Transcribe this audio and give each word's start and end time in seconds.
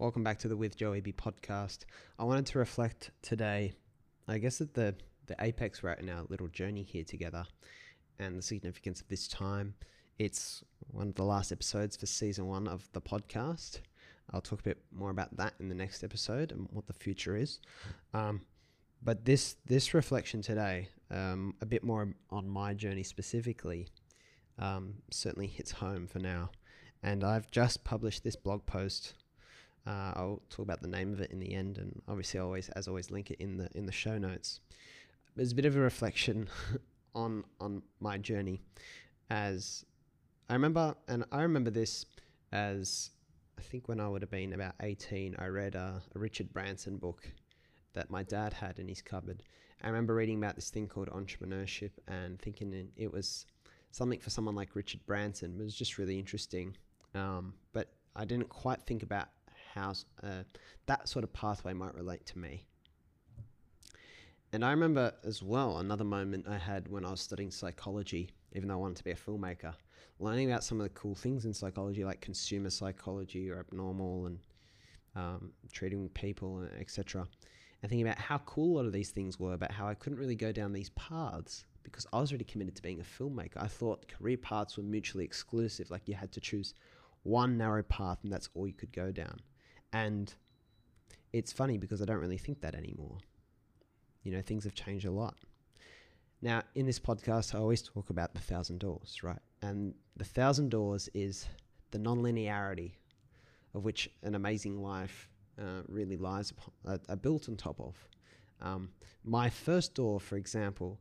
Welcome 0.00 0.24
back 0.24 0.38
to 0.38 0.48
the 0.48 0.56
With 0.56 0.78
Joe 0.78 0.94
EB 0.94 1.08
podcast. 1.08 1.80
I 2.18 2.24
wanted 2.24 2.46
to 2.46 2.58
reflect 2.58 3.10
today, 3.20 3.74
I 4.26 4.38
guess, 4.38 4.62
at 4.62 4.72
the, 4.72 4.94
the 5.26 5.36
apex 5.40 5.82
we're 5.82 5.90
at 5.90 6.00
in 6.00 6.08
our 6.08 6.24
little 6.30 6.48
journey 6.48 6.82
here 6.82 7.04
together 7.04 7.44
and 8.18 8.38
the 8.38 8.40
significance 8.40 9.02
of 9.02 9.08
this 9.08 9.28
time. 9.28 9.74
It's 10.18 10.64
one 10.90 11.08
of 11.08 11.16
the 11.16 11.24
last 11.24 11.52
episodes 11.52 11.98
for 11.98 12.06
season 12.06 12.46
one 12.46 12.66
of 12.66 12.88
the 12.94 13.02
podcast. 13.02 13.80
I'll 14.32 14.40
talk 14.40 14.60
a 14.60 14.62
bit 14.62 14.78
more 14.90 15.10
about 15.10 15.36
that 15.36 15.52
in 15.60 15.68
the 15.68 15.74
next 15.74 16.02
episode 16.02 16.50
and 16.50 16.66
what 16.70 16.86
the 16.86 16.94
future 16.94 17.36
is. 17.36 17.60
Um, 18.14 18.40
but 19.02 19.26
this 19.26 19.56
this 19.66 19.92
reflection 19.92 20.40
today, 20.40 20.88
um, 21.10 21.56
a 21.60 21.66
bit 21.66 21.84
more 21.84 22.08
on 22.30 22.48
my 22.48 22.72
journey 22.72 23.02
specifically, 23.02 23.88
um, 24.58 24.94
certainly 25.10 25.46
hits 25.46 25.72
home 25.72 26.06
for 26.06 26.20
now. 26.20 26.52
And 27.02 27.22
I've 27.22 27.50
just 27.50 27.84
published 27.84 28.24
this 28.24 28.36
blog 28.36 28.64
post. 28.64 29.12
Uh, 29.90 30.12
I'll 30.14 30.42
talk 30.50 30.62
about 30.62 30.82
the 30.82 30.88
name 30.88 31.12
of 31.12 31.20
it 31.20 31.32
in 31.32 31.40
the 31.40 31.52
end, 31.52 31.78
and 31.78 32.00
obviously, 32.06 32.38
always 32.38 32.68
as 32.70 32.86
always, 32.86 33.10
link 33.10 33.32
it 33.32 33.40
in 33.40 33.56
the 33.56 33.68
in 33.74 33.86
the 33.86 33.92
show 33.92 34.18
notes. 34.18 34.60
There's 35.34 35.50
a 35.50 35.54
bit 35.56 35.64
of 35.64 35.76
a 35.76 35.80
reflection 35.80 36.48
on 37.14 37.42
on 37.60 37.82
my 37.98 38.16
journey, 38.16 38.60
as 39.30 39.84
I 40.48 40.52
remember, 40.52 40.94
and 41.08 41.24
I 41.32 41.42
remember 41.42 41.70
this 41.70 42.06
as 42.52 43.10
I 43.58 43.62
think 43.62 43.88
when 43.88 43.98
I 43.98 44.08
would 44.08 44.22
have 44.22 44.30
been 44.30 44.52
about 44.52 44.74
18, 44.80 45.34
I 45.38 45.46
read 45.46 45.74
a, 45.74 46.00
a 46.14 46.18
Richard 46.18 46.52
Branson 46.52 46.96
book 46.96 47.28
that 47.92 48.10
my 48.10 48.22
dad 48.22 48.52
had 48.52 48.78
in 48.78 48.86
his 48.86 49.02
cupboard. 49.02 49.42
I 49.82 49.88
remember 49.88 50.14
reading 50.14 50.38
about 50.38 50.54
this 50.54 50.70
thing 50.70 50.86
called 50.86 51.08
entrepreneurship 51.08 51.90
and 52.06 52.38
thinking 52.40 52.90
it 52.96 53.12
was 53.12 53.44
something 53.90 54.20
for 54.20 54.30
someone 54.30 54.54
like 54.54 54.76
Richard 54.76 55.04
Branson. 55.04 55.56
It 55.58 55.64
was 55.64 55.74
just 55.74 55.98
really 55.98 56.18
interesting. 56.18 56.76
Um, 57.14 57.54
but 57.72 57.88
I 58.14 58.24
didn't 58.24 58.48
quite 58.48 58.82
think 58.82 59.02
about 59.02 59.28
how 59.74 59.94
uh, 60.22 60.42
that 60.86 61.08
sort 61.08 61.24
of 61.24 61.32
pathway 61.32 61.72
might 61.72 61.94
relate 61.94 62.26
to 62.26 62.38
me. 62.38 62.64
And 64.52 64.64
I 64.64 64.70
remember 64.72 65.12
as 65.24 65.42
well 65.42 65.78
another 65.78 66.04
moment 66.04 66.46
I 66.48 66.58
had 66.58 66.88
when 66.88 67.04
I 67.04 67.10
was 67.10 67.20
studying 67.20 67.50
psychology, 67.50 68.30
even 68.54 68.68
though 68.68 68.74
I 68.74 68.78
wanted 68.78 68.96
to 68.96 69.04
be 69.04 69.12
a 69.12 69.16
filmmaker, 69.16 69.74
learning 70.18 70.50
about 70.50 70.64
some 70.64 70.80
of 70.80 70.84
the 70.84 70.90
cool 70.90 71.14
things 71.14 71.44
in 71.44 71.54
psychology, 71.54 72.04
like 72.04 72.20
consumer 72.20 72.70
psychology 72.70 73.48
or 73.50 73.60
abnormal 73.60 74.26
and 74.26 74.38
um, 75.14 75.52
treating 75.72 76.08
people, 76.10 76.66
etc. 76.78 77.26
And 77.82 77.90
thinking 77.90 78.06
about 78.06 78.18
how 78.18 78.38
cool 78.38 78.76
a 78.76 78.76
lot 78.78 78.86
of 78.86 78.92
these 78.92 79.10
things 79.10 79.38
were, 79.38 79.56
but 79.56 79.70
how 79.70 79.86
I 79.86 79.94
couldn't 79.94 80.18
really 80.18 80.34
go 80.34 80.52
down 80.52 80.72
these 80.72 80.90
paths 80.90 81.64
because 81.84 82.06
I 82.12 82.20
was 82.20 82.30
already 82.30 82.44
committed 82.44 82.76
to 82.76 82.82
being 82.82 83.00
a 83.00 83.04
filmmaker. 83.04 83.56
I 83.56 83.66
thought 83.66 84.08
career 84.08 84.36
paths 84.36 84.76
were 84.76 84.82
mutually 84.82 85.24
exclusive, 85.24 85.90
like 85.90 86.08
you 86.08 86.14
had 86.14 86.32
to 86.32 86.40
choose 86.40 86.74
one 87.22 87.56
narrow 87.56 87.82
path 87.82 88.18
and 88.22 88.32
that's 88.32 88.48
all 88.54 88.66
you 88.66 88.74
could 88.74 88.92
go 88.92 89.12
down. 89.12 89.38
And 89.92 90.32
it's 91.32 91.52
funny 91.52 91.78
because 91.78 92.00
I 92.02 92.04
don't 92.04 92.18
really 92.18 92.38
think 92.38 92.60
that 92.60 92.74
anymore. 92.74 93.18
You 94.22 94.32
know, 94.32 94.42
things 94.42 94.64
have 94.64 94.74
changed 94.74 95.06
a 95.06 95.10
lot. 95.10 95.36
Now, 96.42 96.62
in 96.74 96.86
this 96.86 96.98
podcast, 96.98 97.54
I 97.54 97.58
always 97.58 97.82
talk 97.82 98.10
about 98.10 98.34
the 98.34 98.40
thousand 98.40 98.80
doors, 98.80 99.18
right? 99.22 99.38
And 99.62 99.94
the 100.16 100.24
thousand 100.24 100.70
doors 100.70 101.08
is 101.12 101.46
the 101.90 101.98
nonlinearity 101.98 102.92
of 103.74 103.84
which 103.84 104.10
an 104.22 104.34
amazing 104.34 104.82
life 104.82 105.28
uh, 105.60 105.82
really 105.88 106.16
lies 106.16 106.50
upon, 106.50 107.00
uh, 107.08 107.16
built 107.16 107.48
on 107.48 107.56
top 107.56 107.80
of. 107.80 107.94
Um, 108.60 108.90
my 109.24 109.50
first 109.50 109.94
door, 109.94 110.20
for 110.20 110.36
example, 110.36 110.98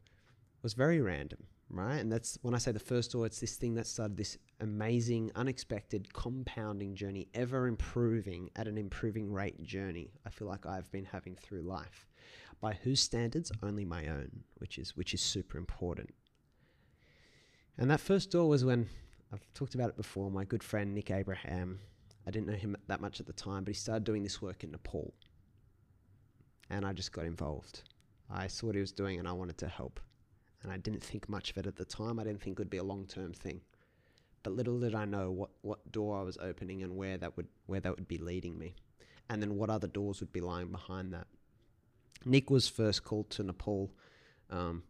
was 0.61 0.73
very 0.73 1.01
random, 1.01 1.45
right? 1.69 1.97
And 1.97 2.11
that's 2.11 2.37
when 2.41 2.53
I 2.53 2.57
say 2.57 2.71
the 2.71 2.79
first 2.79 3.11
door, 3.11 3.25
it's 3.25 3.39
this 3.39 3.55
thing 3.55 3.75
that 3.75 3.87
started 3.87 4.17
this 4.17 4.37
amazing, 4.59 5.31
unexpected, 5.35 6.11
compounding 6.13 6.95
journey, 6.95 7.27
ever 7.33 7.67
improving 7.67 8.49
at 8.55 8.67
an 8.67 8.77
improving 8.77 9.31
rate 9.31 9.61
journey. 9.63 10.11
I 10.25 10.29
feel 10.29 10.47
like 10.47 10.65
I've 10.65 10.91
been 10.91 11.05
having 11.05 11.35
through 11.35 11.61
life. 11.61 12.07
By 12.61 12.73
whose 12.73 12.99
standards? 12.99 13.51
Only 13.63 13.85
my 13.85 14.07
own, 14.07 14.43
which 14.57 14.77
is 14.77 14.97
which 14.97 15.13
is 15.13 15.21
super 15.21 15.57
important. 15.57 16.09
And 17.77 17.89
that 17.89 18.01
first 18.01 18.31
door 18.31 18.49
was 18.49 18.65
when 18.65 18.89
I've 19.31 19.45
talked 19.53 19.75
about 19.75 19.89
it 19.89 19.95
before. 19.95 20.29
My 20.29 20.43
good 20.43 20.63
friend 20.63 20.93
Nick 20.93 21.11
Abraham. 21.11 21.79
I 22.27 22.31
didn't 22.31 22.47
know 22.47 22.53
him 22.53 22.75
that 22.87 22.99
much 22.99 23.19
at 23.19 23.27
the 23.27 23.33
time, 23.33 23.63
but 23.63 23.73
he 23.73 23.79
started 23.79 24.03
doing 24.03 24.23
this 24.23 24.41
work 24.41 24.63
in 24.63 24.71
Nepal. 24.71 25.13
And 26.69 26.85
I 26.85 26.93
just 26.93 27.13
got 27.13 27.25
involved. 27.25 27.83
I 28.29 28.47
saw 28.47 28.67
what 28.67 28.75
he 28.75 28.81
was 28.81 28.91
doing 28.91 29.17
and 29.17 29.27
I 29.27 29.31
wanted 29.31 29.57
to 29.59 29.67
help 29.67 29.99
and 30.63 30.71
I 30.71 30.77
didn't 30.77 31.03
think 31.03 31.29
much 31.29 31.51
of 31.51 31.57
it 31.57 31.67
at 31.67 31.75
the 31.75 31.85
time. 31.85 32.19
I 32.19 32.23
didn't 32.23 32.41
think 32.41 32.57
it 32.57 32.61
would 32.61 32.69
be 32.69 32.77
a 32.77 32.83
long 32.83 33.05
term 33.05 33.33
thing. 33.33 33.61
But 34.43 34.53
little 34.53 34.79
did 34.79 34.95
I 34.95 35.05
know 35.05 35.31
what, 35.31 35.49
what 35.61 35.91
door 35.91 36.17
I 36.17 36.23
was 36.23 36.37
opening 36.37 36.83
and 36.83 36.95
where 36.95 37.17
that 37.17 37.35
would 37.37 37.47
where 37.65 37.79
that 37.79 37.95
would 37.95 38.07
be 38.07 38.17
leading 38.17 38.57
me. 38.57 38.75
And 39.29 39.41
then 39.41 39.55
what 39.55 39.69
other 39.69 39.87
doors 39.87 40.19
would 40.19 40.31
be 40.31 40.41
lying 40.41 40.69
behind 40.69 41.13
that. 41.13 41.27
Nick 42.25 42.49
was 42.49 42.67
first 42.67 43.03
called 43.03 43.29
to 43.31 43.43
Nepal 43.43 43.91
um, 44.49 44.83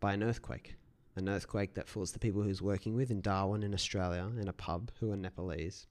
by 0.00 0.14
an 0.14 0.22
earthquake. 0.22 0.76
An 1.16 1.28
earthquake 1.28 1.74
that 1.74 1.88
forced 1.88 2.12
the 2.12 2.18
people 2.18 2.42
he 2.42 2.48
was 2.48 2.62
working 2.62 2.94
with 2.94 3.10
in 3.10 3.20
Darwin 3.22 3.62
in 3.62 3.74
Australia 3.74 4.30
in 4.38 4.48
a 4.48 4.52
pub 4.52 4.90
who 5.00 5.10
are 5.12 5.16
Nepalese 5.16 5.86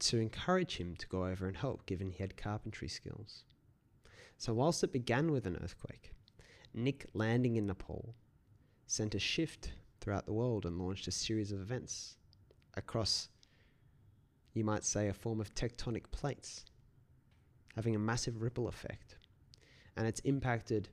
to 0.00 0.18
encourage 0.18 0.76
him 0.76 0.96
to 0.96 1.06
go 1.06 1.26
over 1.26 1.46
and 1.46 1.56
help 1.56 1.86
given 1.86 2.10
he 2.10 2.22
had 2.22 2.36
carpentry 2.36 2.88
skills. 2.88 3.44
So 4.38 4.54
whilst 4.54 4.82
it 4.82 4.92
began 4.92 5.30
with 5.30 5.46
an 5.46 5.58
earthquake, 5.62 6.12
Nick 6.72 7.06
landing 7.14 7.56
in 7.56 7.66
Nepal 7.66 8.14
sent 8.86 9.14
a 9.14 9.18
shift 9.18 9.72
throughout 10.00 10.26
the 10.26 10.32
world 10.32 10.64
and 10.64 10.78
launched 10.78 11.08
a 11.08 11.12
series 11.12 11.52
of 11.52 11.60
events 11.60 12.16
across, 12.74 13.28
you 14.54 14.64
might 14.64 14.84
say, 14.84 15.08
a 15.08 15.14
form 15.14 15.40
of 15.40 15.54
tectonic 15.54 16.10
plates, 16.10 16.64
having 17.74 17.94
a 17.94 17.98
massive 17.98 18.42
ripple 18.42 18.68
effect. 18.68 19.16
And 19.96 20.06
it's 20.06 20.20
impacted, 20.20 20.88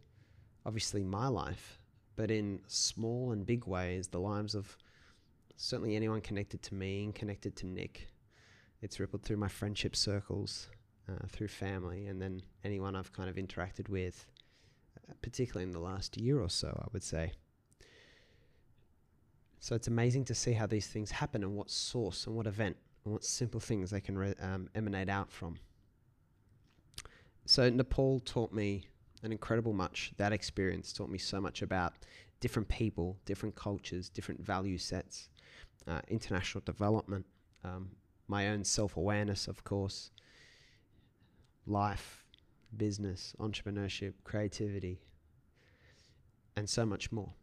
obviously, 0.65 1.03
my 1.03 1.27
life, 1.27 1.79
but 2.15 2.31
in 2.31 2.61
small 2.67 3.31
and 3.31 3.45
big 3.45 3.67
ways, 3.67 4.07
the 4.07 4.19
lives 4.19 4.55
of 4.55 4.75
certainly 5.55 5.95
anyone 5.95 6.21
connected 6.21 6.61
to 6.63 6.75
me 6.75 7.03
and 7.03 7.15
connected 7.15 7.55
to 7.57 7.67
Nick. 7.67 8.07
It's 8.81 8.99
rippled 8.99 9.23
through 9.23 9.37
my 9.37 9.47
friendship 9.47 9.95
circles, 9.95 10.69
uh, 11.09 11.25
through 11.27 11.47
family, 11.47 12.07
and 12.07 12.21
then 12.21 12.41
anyone 12.63 12.95
I've 12.95 13.13
kind 13.13 13.29
of 13.29 13.35
interacted 13.35 13.89
with 13.89 14.25
particularly 15.21 15.63
in 15.63 15.71
the 15.71 15.79
last 15.79 16.17
year 16.17 16.39
or 16.39 16.49
so, 16.49 16.77
I 16.81 16.87
would 16.93 17.03
say. 17.03 17.33
So 19.59 19.75
it's 19.75 19.87
amazing 19.87 20.25
to 20.25 20.35
see 20.35 20.53
how 20.53 20.67
these 20.67 20.87
things 20.87 21.11
happen 21.11 21.43
and 21.43 21.55
what 21.55 21.69
source 21.69 22.27
and 22.27 22.35
what 22.35 22.47
event 22.47 22.77
and 23.03 23.13
what 23.13 23.23
simple 23.23 23.59
things 23.59 23.89
they 23.89 24.01
can 24.01 24.17
re- 24.17 24.35
um, 24.41 24.69
emanate 24.75 25.09
out 25.09 25.31
from. 25.31 25.57
So 27.45 27.69
Nepal 27.69 28.19
taught 28.19 28.53
me 28.53 28.83
an 29.23 29.31
incredible 29.31 29.73
much. 29.73 30.11
That 30.17 30.31
experience 30.31 30.93
taught 30.93 31.09
me 31.09 31.17
so 31.17 31.41
much 31.41 31.61
about 31.61 31.93
different 32.39 32.67
people, 32.67 33.17
different 33.25 33.55
cultures, 33.55 34.09
different 34.09 34.41
value 34.41 34.77
sets, 34.77 35.29
uh, 35.87 36.01
international 36.09 36.61
development, 36.65 37.25
um, 37.63 37.89
my 38.27 38.49
own 38.49 38.63
self 38.63 38.97
awareness, 38.97 39.47
of 39.47 39.63
course, 39.63 40.11
life, 41.65 42.23
business, 42.75 43.33
entrepreneurship, 43.39 44.13
creativity, 44.23 44.99
and 46.55 46.69
so 46.69 46.85
much 46.85 47.11
more. 47.11 47.33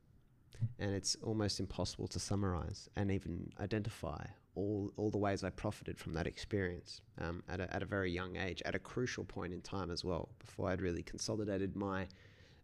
And 0.79 0.95
it's 0.95 1.17
almost 1.23 1.61
impossible 1.61 2.09
to 2.09 2.19
summarize 2.19 2.89
and 2.97 3.11
even 3.11 3.51
identify 3.61 4.25
all, 4.55 4.93
all 4.97 5.11
the 5.11 5.19
ways 5.19 5.43
I 5.43 5.51
profited 5.51 5.99
from 5.99 6.15
that 6.15 6.27
experience 6.27 7.01
um, 7.21 7.43
at, 7.49 7.61
a, 7.61 7.75
at 7.75 7.83
a 7.83 7.87
very 7.87 8.11
young 8.11 8.37
age, 8.37 8.63
at 8.65 8.75
a 8.75 8.79
crucial 8.79 9.25
point 9.25 9.53
in 9.53 9.61
time 9.61 9.91
as 9.91 10.05
well, 10.05 10.29
before 10.39 10.71
I'd 10.71 10.81
really 10.81 11.03
consolidated 11.03 11.75
my 11.75 12.07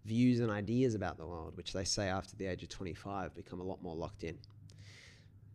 views 0.05 0.41
and 0.41 0.51
ideas 0.51 0.95
about 0.95 1.19
the 1.19 1.27
world, 1.27 1.57
which 1.57 1.73
they 1.73 1.85
say 1.85 2.09
after 2.09 2.37
the 2.37 2.47
age 2.47 2.63
of 2.63 2.69
25 2.69 3.35
become 3.35 3.61
a 3.61 3.65
lot 3.65 3.83
more 3.83 3.95
locked 3.95 4.25
in. 4.25 4.39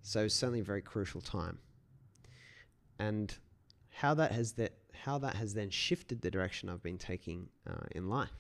So, 0.02 0.28
certainly 0.28 0.60
a 0.60 0.64
very 0.64 0.82
crucial 0.82 1.22
time. 1.22 1.58
And 3.00 3.36
how 3.90 4.14
that 4.16 4.32
has 4.32 4.54
that 4.54 4.74
how 5.04 5.18
that 5.20 5.36
has 5.36 5.54
then 5.54 5.70
shifted 5.70 6.22
the 6.22 6.32
direction 6.32 6.70
I've 6.70 6.84
been 6.84 6.98
taking 6.98 7.50
uh, 7.68 7.86
in 7.92 8.10
life 8.10 8.32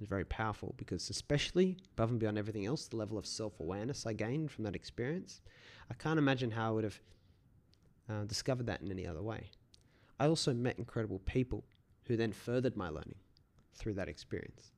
is 0.00 0.08
very 0.08 0.24
powerful 0.24 0.74
because, 0.76 1.10
especially 1.10 1.76
above 1.92 2.10
and 2.10 2.18
beyond 2.18 2.38
everything 2.38 2.66
else, 2.66 2.88
the 2.88 2.96
level 2.96 3.18
of 3.18 3.26
self 3.26 3.60
awareness 3.60 4.06
I 4.06 4.12
gained 4.12 4.50
from 4.50 4.64
that 4.64 4.74
experience, 4.74 5.40
I 5.90 5.94
can't 5.94 6.18
imagine 6.18 6.50
how 6.50 6.68
I 6.68 6.70
would 6.72 6.84
have 6.84 7.00
uh, 8.08 8.24
discovered 8.24 8.66
that 8.66 8.80
in 8.80 8.90
any 8.90 9.06
other 9.06 9.22
way. 9.22 9.50
I 10.18 10.26
also 10.26 10.52
met 10.52 10.78
incredible 10.78 11.20
people 11.20 11.64
who 12.04 12.16
then 12.16 12.32
furthered 12.32 12.76
my 12.76 12.88
learning 12.88 13.16
through 13.74 13.94
that 13.94 14.08
experience. 14.08 14.72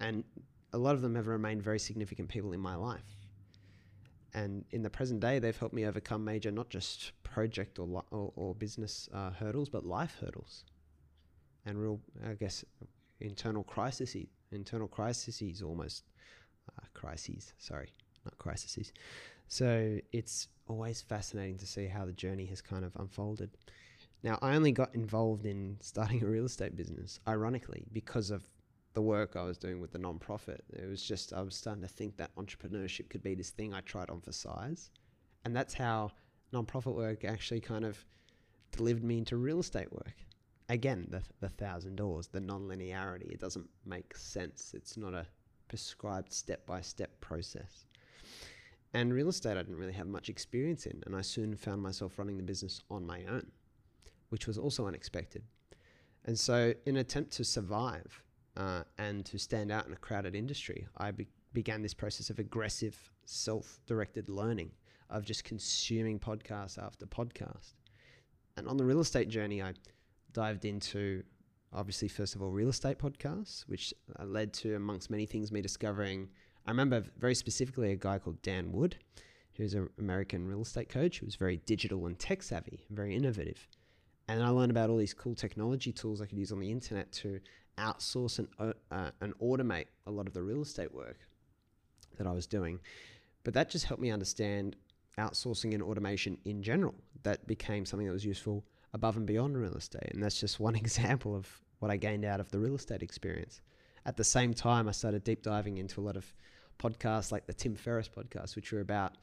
And 0.00 0.24
a 0.72 0.78
lot 0.78 0.94
of 0.94 1.02
them 1.02 1.14
have 1.14 1.26
remained 1.26 1.62
very 1.62 1.78
significant 1.78 2.28
people 2.28 2.52
in 2.52 2.60
my 2.60 2.74
life. 2.74 3.04
And 4.34 4.64
in 4.70 4.82
the 4.82 4.90
present 4.90 5.20
day, 5.20 5.38
they've 5.38 5.56
helped 5.56 5.74
me 5.74 5.84
overcome 5.84 6.24
major, 6.24 6.50
not 6.50 6.70
just 6.70 7.12
project 7.22 7.78
or, 7.78 7.86
li- 7.86 8.08
or, 8.10 8.32
or, 8.34 8.54
business 8.54 9.08
uh, 9.12 9.30
hurdles, 9.30 9.68
but 9.68 9.84
life 9.84 10.16
hurdles 10.20 10.64
and 11.66 11.80
real, 11.80 12.00
I 12.26 12.34
guess, 12.34 12.64
internal 13.20 13.62
crises, 13.62 14.16
internal 14.50 14.88
crises 14.88 15.62
almost, 15.62 16.04
uh, 16.68 16.86
crises, 16.94 17.52
sorry, 17.58 17.92
not 18.24 18.38
crises. 18.38 18.92
So 19.48 19.98
it's 20.12 20.48
always 20.66 21.02
fascinating 21.02 21.58
to 21.58 21.66
see 21.66 21.86
how 21.86 22.06
the 22.06 22.12
journey 22.12 22.46
has 22.46 22.62
kind 22.62 22.84
of 22.84 22.92
unfolded. 22.96 23.50
Now, 24.22 24.38
I 24.40 24.54
only 24.54 24.72
got 24.72 24.94
involved 24.94 25.46
in 25.46 25.76
starting 25.80 26.22
a 26.22 26.26
real 26.26 26.46
estate 26.46 26.76
business, 26.76 27.20
ironically, 27.26 27.84
because 27.92 28.30
of 28.30 28.48
the 28.94 29.02
work 29.02 29.36
I 29.36 29.42
was 29.42 29.58
doing 29.58 29.80
with 29.80 29.92
the 29.92 29.98
nonprofit. 29.98 30.60
It 30.72 30.88
was 30.88 31.02
just, 31.02 31.32
I 31.32 31.42
was 31.42 31.54
starting 31.54 31.82
to 31.82 31.88
think 31.88 32.16
that 32.16 32.34
entrepreneurship 32.36 33.08
could 33.08 33.22
be 33.22 33.34
this 33.34 33.50
thing 33.50 33.72
I 33.72 33.80
tried 33.80 34.10
on 34.10 34.20
for 34.20 34.32
size. 34.32 34.90
And 35.44 35.56
that's 35.56 35.74
how 35.74 36.12
nonprofit 36.52 36.94
work 36.94 37.24
actually 37.24 37.60
kind 37.60 37.84
of 37.84 38.04
delivered 38.70 39.04
me 39.04 39.18
into 39.18 39.36
real 39.36 39.60
estate 39.60 39.92
work. 39.92 40.14
Again, 40.68 41.06
the, 41.10 41.22
the 41.40 41.48
thousand 41.48 41.96
doors, 41.96 42.28
the 42.28 42.40
non-linearity, 42.40 43.32
it 43.32 43.40
doesn't 43.40 43.68
make 43.84 44.16
sense. 44.16 44.72
It's 44.74 44.96
not 44.96 45.14
a 45.14 45.26
prescribed 45.68 46.32
step 46.32 46.66
by 46.66 46.80
step 46.80 47.20
process. 47.20 47.86
And 48.94 49.12
real 49.12 49.28
estate, 49.28 49.52
I 49.52 49.62
didn't 49.62 49.78
really 49.78 49.92
have 49.94 50.06
much 50.06 50.28
experience 50.28 50.84
in, 50.84 51.02
and 51.06 51.16
I 51.16 51.22
soon 51.22 51.56
found 51.56 51.82
myself 51.82 52.18
running 52.18 52.36
the 52.36 52.42
business 52.42 52.82
on 52.90 53.06
my 53.06 53.24
own, 53.24 53.50
which 54.28 54.46
was 54.46 54.58
also 54.58 54.86
unexpected. 54.86 55.42
And 56.26 56.38
so, 56.38 56.74
in 56.84 56.96
an 56.96 57.00
attempt 57.00 57.32
to 57.32 57.44
survive 57.44 58.22
uh, 58.56 58.82
and 58.98 59.24
to 59.26 59.38
stand 59.38 59.70
out 59.70 59.86
in 59.86 59.92
a 59.92 59.96
crowded 59.96 60.34
industry, 60.34 60.86
I 60.96 61.10
be- 61.10 61.28
began 61.52 61.82
this 61.82 61.94
process 61.94 62.30
of 62.30 62.38
aggressive, 62.38 62.96
self 63.24 63.80
directed 63.86 64.28
learning, 64.28 64.72
of 65.10 65.24
just 65.24 65.44
consuming 65.44 66.18
podcast 66.18 66.82
after 66.82 67.06
podcast. 67.06 67.74
And 68.56 68.68
on 68.68 68.76
the 68.76 68.84
real 68.84 69.00
estate 69.00 69.28
journey, 69.28 69.62
I 69.62 69.72
dived 70.32 70.64
into 70.64 71.22
obviously, 71.72 72.08
first 72.08 72.34
of 72.34 72.42
all, 72.42 72.50
real 72.50 72.68
estate 72.68 72.98
podcasts, 72.98 73.62
which 73.66 73.94
uh, 74.18 74.24
led 74.24 74.52
to, 74.52 74.76
amongst 74.76 75.10
many 75.10 75.26
things, 75.26 75.50
me 75.50 75.62
discovering. 75.62 76.28
I 76.66 76.70
remember 76.70 77.04
very 77.18 77.34
specifically 77.34 77.92
a 77.92 77.96
guy 77.96 78.18
called 78.18 78.42
Dan 78.42 78.72
Wood, 78.72 78.96
who's 79.54 79.74
an 79.74 79.88
American 79.98 80.46
real 80.46 80.62
estate 80.62 80.88
coach 80.88 81.18
who 81.18 81.26
was 81.26 81.36
very 81.36 81.58
digital 81.58 82.06
and 82.06 82.18
tech 82.18 82.42
savvy, 82.42 82.84
very 82.90 83.14
innovative. 83.14 83.66
And 84.32 84.42
I 84.42 84.48
learned 84.48 84.70
about 84.70 84.88
all 84.88 84.96
these 84.96 85.12
cool 85.12 85.34
technology 85.34 85.92
tools 85.92 86.22
I 86.22 86.26
could 86.26 86.38
use 86.38 86.52
on 86.52 86.60
the 86.60 86.70
internet 86.70 87.12
to 87.12 87.38
outsource 87.76 88.38
and, 88.38 88.48
uh, 88.58 88.72
uh 88.90 89.10
and 89.20 89.36
automate 89.38 89.86
a 90.06 90.10
lot 90.10 90.26
of 90.26 90.32
the 90.32 90.42
real 90.42 90.62
estate 90.62 90.92
work 90.94 91.18
that 92.16 92.26
I 92.26 92.32
was 92.32 92.46
doing. 92.46 92.80
But 93.44 93.52
that 93.54 93.68
just 93.68 93.84
helped 93.84 94.02
me 94.02 94.10
understand 94.10 94.76
outsourcing 95.18 95.74
and 95.74 95.82
automation 95.82 96.38
in 96.46 96.62
general. 96.62 96.94
That 97.24 97.46
became 97.46 97.84
something 97.84 98.06
that 98.06 98.12
was 98.12 98.24
useful 98.24 98.64
above 98.94 99.18
and 99.18 99.26
beyond 99.26 99.58
real 99.58 99.74
estate. 99.74 100.12
And 100.14 100.22
that's 100.22 100.40
just 100.40 100.58
one 100.58 100.76
example 100.84 101.36
of 101.36 101.46
what 101.80 101.90
I 101.90 101.98
gained 101.98 102.24
out 102.24 102.40
of 102.40 102.50
the 102.50 102.58
real 102.58 102.76
estate 102.76 103.02
experience. 103.02 103.60
At 104.06 104.16
the 104.16 104.24
same 104.24 104.54
time, 104.54 104.88
I 104.88 104.92
started 104.92 105.24
deep 105.24 105.42
diving 105.42 105.76
into 105.76 106.00
a 106.00 106.02
lot 106.02 106.16
of 106.16 106.32
podcasts 106.78 107.32
like 107.32 107.46
the 107.46 107.52
Tim 107.52 107.74
Ferriss 107.74 108.08
podcast, 108.08 108.56
which 108.56 108.72
were 108.72 108.80
about 108.80 109.18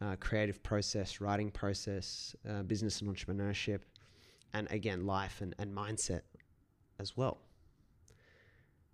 uh, 0.00 0.16
creative 0.18 0.60
process, 0.62 1.20
writing 1.20 1.50
process, 1.52 2.34
uh, 2.48 2.62
business 2.62 3.00
and 3.00 3.14
entrepreneurship, 3.14 3.80
and 4.52 4.70
again, 4.70 5.06
life 5.06 5.40
and, 5.40 5.54
and 5.58 5.74
mindset 5.74 6.22
as 6.98 7.16
well. 7.16 7.38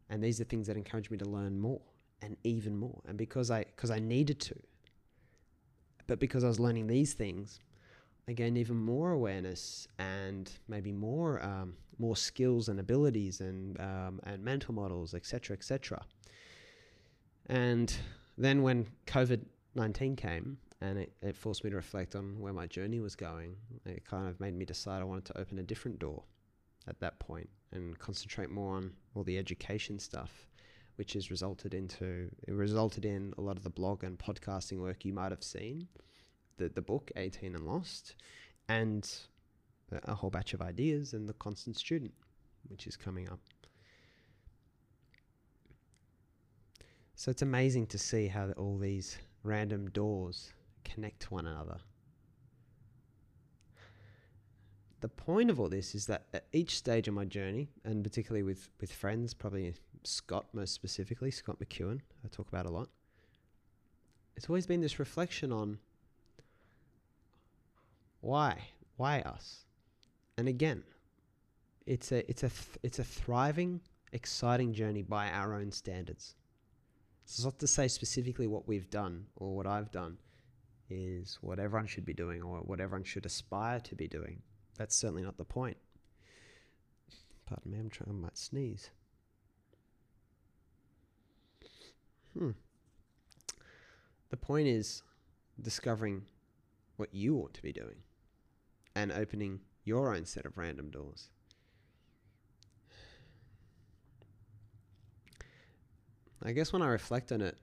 And 0.08 0.22
these 0.22 0.40
are 0.40 0.44
things 0.44 0.66
that 0.68 0.76
encourage 0.76 1.10
me 1.10 1.18
to 1.18 1.24
learn 1.24 1.58
more 1.58 1.80
and 2.22 2.36
even 2.44 2.76
more. 2.76 3.00
And 3.06 3.18
because 3.18 3.50
I 3.50 3.64
because 3.64 3.90
I 3.90 3.98
needed 3.98 4.40
to, 4.40 4.54
but 6.06 6.18
because 6.20 6.44
I 6.44 6.48
was 6.48 6.60
learning 6.60 6.86
these 6.86 7.14
things, 7.14 7.60
I 8.28 8.32
gained 8.32 8.58
even 8.58 8.76
more 8.76 9.12
awareness 9.12 9.88
and 9.98 10.50
maybe 10.68 10.92
more 10.92 11.42
um, 11.44 11.74
more 11.98 12.16
skills 12.16 12.68
and 12.68 12.78
abilities 12.78 13.40
and 13.40 13.80
um, 13.80 14.20
and 14.24 14.44
mental 14.44 14.74
models, 14.74 15.14
etc., 15.14 15.56
etc. 15.56 16.02
And 17.46 17.94
then 18.38 18.62
when 18.62 18.86
COVID 19.06 19.40
nineteen 19.74 20.16
came 20.16 20.58
and 20.80 20.98
it, 20.98 21.12
it 21.22 21.36
forced 21.36 21.64
me 21.64 21.70
to 21.70 21.76
reflect 21.76 22.14
on 22.14 22.38
where 22.38 22.52
my 22.52 22.66
journey 22.66 23.00
was 23.00 23.16
going, 23.16 23.56
it 23.84 24.04
kind 24.04 24.28
of 24.28 24.38
made 24.40 24.54
me 24.54 24.64
decide 24.64 25.00
I 25.00 25.04
wanted 25.04 25.24
to 25.26 25.38
open 25.38 25.58
a 25.58 25.62
different 25.62 25.98
door 25.98 26.22
at 26.88 27.00
that 27.00 27.18
point 27.18 27.48
and 27.72 27.98
concentrate 27.98 28.50
more 28.50 28.76
on 28.76 28.92
all 29.14 29.24
the 29.24 29.38
education 29.38 29.98
stuff 29.98 30.46
which 30.96 31.12
has 31.12 31.30
resulted 31.30 31.74
into 31.74 32.30
it 32.46 32.52
resulted 32.52 33.04
in 33.04 33.32
a 33.38 33.40
lot 33.40 33.56
of 33.56 33.62
the 33.62 33.70
blog 33.70 34.02
and 34.02 34.18
podcasting 34.18 34.78
work 34.78 35.04
you 35.04 35.12
might 35.12 35.30
have 35.30 35.44
seen, 35.44 35.86
the 36.56 36.68
the 36.70 36.82
book 36.82 37.10
18 37.16 37.54
and 37.54 37.66
Lost, 37.66 38.16
and 38.68 39.08
a 40.04 40.14
whole 40.14 40.30
batch 40.30 40.54
of 40.54 40.62
ideas 40.62 41.12
and 41.12 41.28
the 41.28 41.34
constant 41.34 41.76
student, 41.76 42.12
which 42.68 42.86
is 42.86 42.96
coming 42.96 43.28
up. 43.28 43.38
So 47.14 47.30
it's 47.30 47.42
amazing 47.42 47.86
to 47.88 47.98
see 47.98 48.26
how 48.26 48.50
all 48.56 48.78
these 48.78 49.18
random 49.42 49.88
doors 49.90 50.52
connect 50.86 51.20
to 51.22 51.34
one 51.34 51.46
another. 51.46 51.78
The 55.00 55.08
point 55.08 55.50
of 55.50 55.60
all 55.60 55.68
this 55.68 55.94
is 55.94 56.06
that 56.06 56.26
at 56.32 56.46
each 56.52 56.76
stage 56.76 57.06
of 57.06 57.14
my 57.14 57.24
journey, 57.24 57.68
and 57.84 58.02
particularly 58.02 58.42
with, 58.42 58.70
with 58.80 58.90
friends, 58.90 59.34
probably 59.34 59.74
Scott 60.04 60.46
most 60.52 60.72
specifically, 60.72 61.30
Scott 61.30 61.58
McEwen, 61.58 62.00
I 62.24 62.28
talk 62.28 62.48
about 62.48 62.66
a 62.66 62.70
lot, 62.70 62.88
it's 64.36 64.48
always 64.48 64.66
been 64.66 64.80
this 64.80 64.98
reflection 64.98 65.52
on 65.52 65.78
why? 68.20 68.58
Why 68.96 69.20
us? 69.20 69.66
And 70.36 70.48
again, 70.48 70.82
it's 71.86 72.10
a 72.12 72.28
it's 72.28 72.42
a 72.42 72.48
th- 72.48 72.78
it's 72.82 72.98
a 72.98 73.04
thriving, 73.04 73.80
exciting 74.12 74.72
journey 74.74 75.02
by 75.02 75.30
our 75.30 75.54
own 75.54 75.70
standards. 75.70 76.34
It's 77.24 77.44
not 77.44 77.58
to 77.60 77.66
say 77.66 77.88
specifically 77.88 78.46
what 78.46 78.66
we've 78.66 78.90
done 78.90 79.26
or 79.36 79.54
what 79.54 79.66
I've 79.66 79.90
done 79.90 80.18
is 80.88 81.38
what 81.40 81.58
everyone 81.58 81.86
should 81.86 82.04
be 82.04 82.14
doing 82.14 82.42
or 82.42 82.58
what 82.58 82.80
everyone 82.80 83.04
should 83.04 83.26
aspire 83.26 83.80
to 83.80 83.94
be 83.94 84.08
doing. 84.08 84.42
That's 84.76 84.94
certainly 84.94 85.22
not 85.22 85.38
the 85.38 85.44
point. 85.44 85.76
Pardon 87.46 87.72
me, 87.72 87.78
I'm 87.78 87.90
trying. 87.90 88.10
I 88.10 88.12
might 88.12 88.38
sneeze. 88.38 88.90
Hmm. 92.36 92.50
The 94.30 94.36
point 94.36 94.68
is 94.68 95.02
discovering 95.60 96.22
what 96.96 97.14
you 97.14 97.36
ought 97.36 97.54
to 97.54 97.62
be 97.62 97.72
doing 97.72 97.96
and 98.94 99.12
opening 99.12 99.60
your 99.84 100.14
own 100.14 100.24
set 100.24 100.44
of 100.44 100.58
random 100.58 100.90
doors. 100.90 101.30
I 106.42 106.52
guess 106.52 106.72
when 106.72 106.82
I 106.82 106.88
reflect 106.88 107.32
on 107.32 107.40
it, 107.40 107.56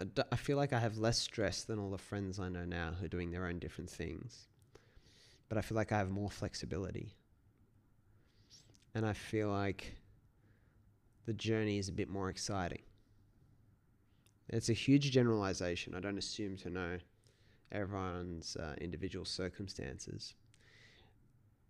I 0.00 0.36
feel 0.36 0.56
like 0.56 0.72
I 0.72 0.80
have 0.80 0.98
less 0.98 1.18
stress 1.18 1.62
than 1.62 1.78
all 1.78 1.90
the 1.90 1.98
friends 1.98 2.40
I 2.40 2.48
know 2.48 2.64
now 2.64 2.92
who 2.98 3.04
are 3.06 3.08
doing 3.08 3.30
their 3.30 3.46
own 3.46 3.58
different 3.58 3.90
things. 3.90 4.46
But 5.48 5.58
I 5.58 5.60
feel 5.60 5.76
like 5.76 5.92
I 5.92 5.98
have 5.98 6.10
more 6.10 6.30
flexibility. 6.30 7.14
And 8.94 9.06
I 9.06 9.12
feel 9.12 9.50
like 9.50 9.94
the 11.26 11.32
journey 11.32 11.78
is 11.78 11.88
a 11.88 11.92
bit 11.92 12.08
more 12.08 12.28
exciting. 12.28 12.82
It's 14.48 14.68
a 14.68 14.74
huge 14.74 15.10
generalization. 15.10 15.94
I 15.94 16.00
don't 16.00 16.18
assume 16.18 16.56
to 16.58 16.70
know 16.70 16.98
everyone's 17.72 18.56
uh, 18.56 18.74
individual 18.80 19.24
circumstances. 19.24 20.34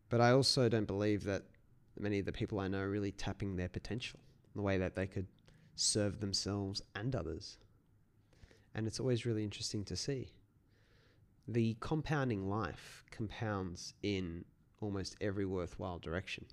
But 0.08 0.20
I 0.20 0.30
also 0.32 0.68
don't 0.68 0.86
believe 0.86 1.24
that 1.24 1.42
many 1.98 2.18
of 2.18 2.26
the 2.26 2.32
people 2.32 2.58
I 2.58 2.68
know 2.68 2.80
are 2.80 2.90
really 2.90 3.12
tapping 3.12 3.56
their 3.56 3.68
potential, 3.68 4.20
the 4.54 4.62
way 4.62 4.78
that 4.78 4.96
they 4.96 5.06
could 5.06 5.26
serve 5.76 6.20
themselves 6.20 6.82
and 6.94 7.14
others. 7.14 7.58
And 8.74 8.86
it's 8.86 9.00
always 9.00 9.24
really 9.24 9.44
interesting 9.44 9.84
to 9.84 9.96
see. 9.96 10.32
The 11.46 11.76
compounding 11.80 12.48
life 12.48 13.04
compounds 13.10 13.94
in 14.02 14.44
almost 14.80 15.16
every 15.20 15.46
worthwhile 15.46 15.98
direction 15.98 16.46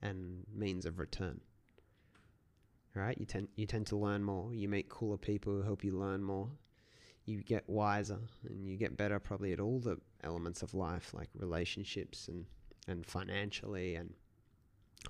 and 0.00 0.44
means 0.54 0.86
of 0.86 0.98
return. 0.98 1.40
Right? 2.94 3.18
You 3.18 3.26
tend 3.26 3.48
you 3.56 3.66
tend 3.66 3.86
to 3.88 3.96
learn 3.96 4.24
more. 4.24 4.54
You 4.54 4.68
meet 4.68 4.88
cooler 4.88 5.18
people 5.18 5.52
who 5.52 5.62
help 5.62 5.84
you 5.84 5.92
learn 5.92 6.22
more 6.22 6.48
you 7.26 7.42
get 7.42 7.68
wiser 7.68 8.20
and 8.48 8.66
you 8.66 8.76
get 8.76 8.96
better 8.96 9.18
probably 9.18 9.52
at 9.52 9.60
all 9.60 9.80
the 9.80 9.98
elements 10.22 10.62
of 10.62 10.72
life 10.72 11.12
like 11.12 11.28
relationships 11.34 12.28
and 12.28 12.46
and 12.88 13.04
financially 13.04 13.96
and 13.96 14.14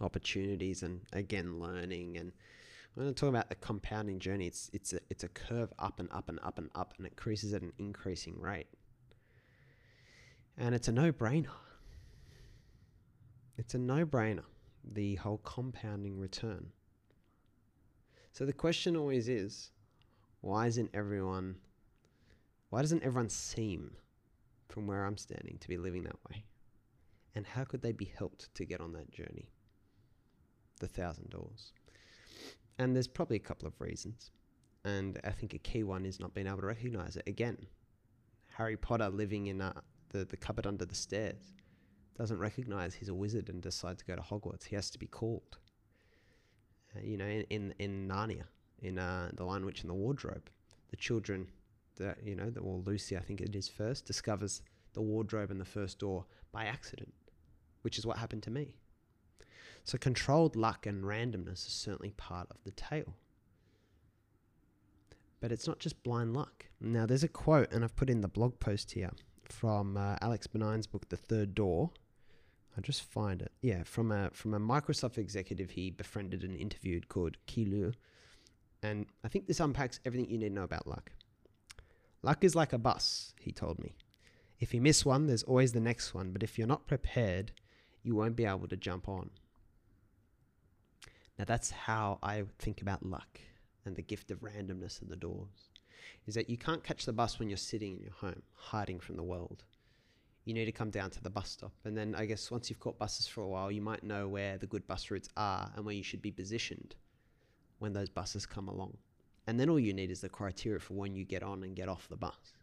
opportunities 0.00 0.82
and 0.82 1.02
again 1.12 1.60
learning 1.60 2.16
and 2.16 2.32
when 2.96 3.08
I 3.08 3.12
talk 3.12 3.28
about 3.28 3.48
the 3.48 3.54
compounding 3.54 4.18
journey 4.18 4.46
it's 4.46 4.70
it's 4.72 4.92
a, 4.92 5.00
it's 5.10 5.22
a 5.22 5.28
curve 5.28 5.72
up 5.78 6.00
and 6.00 6.08
up 6.12 6.28
and 6.28 6.40
up 6.42 6.58
and 6.58 6.70
up 6.74 6.94
and 6.96 7.06
it 7.06 7.12
increases 7.12 7.54
at 7.54 7.62
an 7.62 7.72
increasing 7.78 8.40
rate 8.40 8.68
and 10.58 10.74
it's 10.74 10.88
a 10.88 10.92
no-brainer 10.92 11.46
it's 13.56 13.74
a 13.74 13.78
no-brainer 13.78 14.44
the 14.84 15.14
whole 15.16 15.38
compounding 15.38 16.18
return 16.18 16.66
so 18.32 18.44
the 18.44 18.52
question 18.52 18.96
always 18.96 19.28
is 19.28 19.70
why 20.40 20.66
isn't 20.66 20.90
everyone 20.92 21.56
why 22.70 22.82
doesn't 22.82 23.04
everyone 23.04 23.28
seem, 23.28 23.96
from 24.68 24.86
where 24.86 25.04
I'm 25.04 25.16
standing, 25.16 25.58
to 25.60 25.68
be 25.68 25.78
living 25.78 26.02
that 26.04 26.18
way? 26.28 26.44
And 27.34 27.46
how 27.46 27.64
could 27.64 27.82
they 27.82 27.92
be 27.92 28.12
helped 28.18 28.54
to 28.54 28.64
get 28.64 28.80
on 28.80 28.92
that 28.94 29.10
journey? 29.10 29.50
The 30.80 30.88
thousand 30.88 31.30
doors. 31.30 31.72
And 32.78 32.94
there's 32.94 33.08
probably 33.08 33.36
a 33.36 33.40
couple 33.40 33.66
of 33.66 33.80
reasons. 33.80 34.30
And 34.84 35.18
I 35.24 35.30
think 35.30 35.54
a 35.54 35.58
key 35.58 35.82
one 35.82 36.06
is 36.06 36.20
not 36.20 36.34
being 36.34 36.46
able 36.46 36.60
to 36.60 36.66
recognize 36.66 37.16
it. 37.16 37.24
Again, 37.26 37.56
Harry 38.56 38.76
Potter 38.76 39.08
living 39.08 39.48
in 39.48 39.60
uh, 39.60 39.72
the, 40.10 40.24
the 40.24 40.36
cupboard 40.36 40.66
under 40.66 40.84
the 40.84 40.94
stairs. 40.94 41.54
doesn't 42.16 42.38
recognize 42.38 42.94
he's 42.94 43.08
a 43.08 43.14
wizard 43.14 43.48
and 43.48 43.60
decides 43.60 44.00
to 44.00 44.04
go 44.04 44.14
to 44.14 44.22
Hogwarts. 44.22 44.64
He 44.64 44.76
has 44.76 44.90
to 44.90 44.98
be 44.98 45.06
called. 45.06 45.58
Uh, 46.94 47.00
you 47.02 47.16
know, 47.16 47.26
in, 47.26 47.42
in, 47.50 47.74
in 47.78 48.08
Narnia, 48.08 48.44
in 48.80 48.98
uh, 48.98 49.30
The 49.34 49.44
Lion, 49.44 49.66
Witch, 49.66 49.80
and 49.80 49.90
the 49.90 49.94
Wardrobe, 49.94 50.48
the 50.90 50.96
children, 50.96 51.48
the, 51.96 52.14
you 52.24 52.36
know, 52.36 52.50
the, 52.50 52.62
well, 52.62 52.82
Lucy, 52.84 53.16
I 53.16 53.20
think 53.20 53.40
it 53.40 53.54
is 53.56 53.68
first, 53.68 54.06
discovers 54.06 54.62
the 54.92 55.02
wardrobe 55.02 55.50
and 55.50 55.60
the 55.60 55.64
first 55.64 55.98
door 55.98 56.24
by 56.52 56.64
accident, 56.64 57.12
which 57.82 57.98
is 57.98 58.06
what 58.06 58.16
happened 58.18 58.42
to 58.44 58.50
me. 58.50 58.74
So 59.86 59.96
controlled 59.98 60.56
luck 60.56 60.84
and 60.84 61.04
randomness 61.04 61.64
is 61.64 61.72
certainly 61.72 62.10
part 62.10 62.48
of 62.50 62.56
the 62.64 62.72
tale. 62.72 63.14
But 65.38 65.52
it's 65.52 65.68
not 65.68 65.78
just 65.78 66.02
blind 66.02 66.34
luck. 66.34 66.66
Now, 66.80 67.06
there's 67.06 67.22
a 67.22 67.28
quote, 67.28 67.70
and 67.70 67.84
I've 67.84 67.94
put 67.94 68.10
in 68.10 68.20
the 68.20 68.26
blog 68.26 68.58
post 68.58 68.90
here 68.90 69.12
from 69.44 69.96
uh, 69.96 70.16
Alex 70.20 70.48
Banayan's 70.48 70.88
book, 70.88 71.08
The 71.08 71.16
Third 71.16 71.54
Door. 71.54 71.92
I'll 72.76 72.82
just 72.82 73.04
find 73.04 73.40
it. 73.40 73.52
Yeah, 73.62 73.84
from 73.84 74.10
a 74.10 74.30
from 74.32 74.54
a 74.54 74.58
Microsoft 74.58 75.18
executive 75.18 75.70
he 75.70 75.90
befriended 75.92 76.42
and 76.42 76.56
interviewed 76.56 77.08
called 77.08 77.36
Qi 77.46 77.70
Lu. 77.70 77.92
And 78.82 79.06
I 79.22 79.28
think 79.28 79.46
this 79.46 79.60
unpacks 79.60 80.00
everything 80.04 80.28
you 80.28 80.36
need 80.36 80.48
to 80.48 80.54
know 80.54 80.64
about 80.64 80.88
luck. 80.88 81.12
Luck 82.22 82.42
is 82.42 82.56
like 82.56 82.72
a 82.72 82.78
bus, 82.78 83.34
he 83.40 83.52
told 83.52 83.78
me. 83.78 83.94
If 84.58 84.74
you 84.74 84.80
miss 84.80 85.06
one, 85.06 85.28
there's 85.28 85.44
always 85.44 85.72
the 85.72 85.80
next 85.80 86.12
one, 86.12 86.32
but 86.32 86.42
if 86.42 86.58
you're 86.58 86.66
not 86.66 86.88
prepared, 86.88 87.52
you 88.02 88.16
won't 88.16 88.34
be 88.34 88.46
able 88.46 88.66
to 88.66 88.76
jump 88.76 89.08
on. 89.08 89.30
Now 91.38 91.44
that's 91.44 91.70
how 91.70 92.18
I 92.22 92.44
think 92.58 92.82
about 92.82 93.04
luck 93.04 93.40
and 93.84 93.94
the 93.94 94.02
gift 94.02 94.30
of 94.30 94.40
randomness 94.40 95.02
in 95.02 95.08
the 95.08 95.16
doors. 95.16 95.70
Is 96.26 96.34
that 96.34 96.50
you 96.50 96.56
can't 96.56 96.82
catch 96.82 97.04
the 97.04 97.12
bus 97.12 97.38
when 97.38 97.48
you're 97.48 97.56
sitting 97.56 97.96
in 97.96 98.02
your 98.02 98.12
home, 98.12 98.42
hiding 98.54 98.98
from 99.00 99.16
the 99.16 99.22
world 99.22 99.64
you 100.46 100.54
need 100.54 100.64
to 100.64 100.72
come 100.72 100.90
down 100.90 101.10
to 101.10 101.22
the 101.22 101.28
bus 101.28 101.50
stop. 101.50 101.72
And 101.84 101.98
then 101.98 102.14
I 102.14 102.24
guess 102.24 102.50
once 102.50 102.70
you've 102.70 102.78
caught 102.80 102.98
buses 102.98 103.26
for 103.26 103.42
a 103.42 103.48
while, 103.48 103.70
you 103.70 103.82
might 103.82 104.04
know 104.04 104.28
where 104.28 104.56
the 104.56 104.66
good 104.66 104.86
bus 104.86 105.10
routes 105.10 105.28
are 105.36 105.70
and 105.74 105.84
where 105.84 105.94
you 105.94 106.04
should 106.04 106.22
be 106.22 106.30
positioned 106.30 106.94
when 107.80 107.92
those 107.92 108.08
buses 108.08 108.46
come 108.46 108.68
along. 108.68 108.96
And 109.48 109.58
then 109.58 109.68
all 109.68 109.78
you 109.78 109.92
need 109.92 110.10
is 110.10 110.20
the 110.20 110.28
criteria 110.28 110.78
for 110.78 110.94
when 110.94 111.16
you 111.16 111.24
get 111.24 111.42
on 111.42 111.64
and 111.64 111.74
get 111.74 111.88
off 111.88 112.08
the 112.08 112.16
bus. 112.16 112.54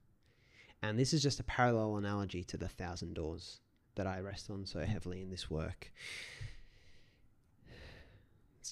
And 0.82 0.98
this 0.98 1.14
is 1.14 1.22
just 1.22 1.42
a 1.42 1.44
parallel 1.44 1.98
analogy 1.98 2.44
to 2.46 2.58
the 2.58 2.70
thousand 2.70 3.16
doors 3.16 3.60
that 3.96 4.08
I 4.08 4.22
rest 4.22 4.50
on 4.50 4.66
so 4.66 4.80
heavily 4.80 5.22
in 5.22 5.30
this 5.30 5.52
work. 5.52 5.92